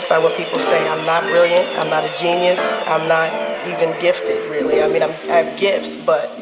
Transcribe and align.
convinced 0.00 0.08
by 0.08 0.18
what 0.18 0.36
people 0.36 0.58
say. 0.58 0.88
I'm 0.88 1.04
not 1.06 1.22
brilliant. 1.24 1.66
I'm 1.78 1.90
not 1.90 2.04
a 2.04 2.12
genius. 2.18 2.78
I'm 2.86 3.08
not 3.08 3.32
even 3.66 3.98
gifted, 4.00 4.48
really. 4.50 4.82
I 4.82 4.88
mean, 4.88 5.02
I'm, 5.02 5.10
I 5.30 5.42
have 5.42 5.58
gifts, 5.58 5.96
but 5.96 6.39